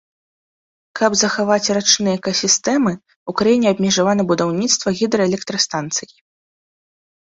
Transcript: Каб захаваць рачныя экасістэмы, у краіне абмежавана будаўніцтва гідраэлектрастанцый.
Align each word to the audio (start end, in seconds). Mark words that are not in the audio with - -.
Каб 0.99 1.11
захаваць 1.23 1.71
рачныя 1.79 2.17
экасістэмы, 2.21 2.93
у 3.29 3.37
краіне 3.43 3.67
абмежавана 3.75 4.21
будаўніцтва 4.35 4.99
гідраэлектрастанцый. 5.05 6.09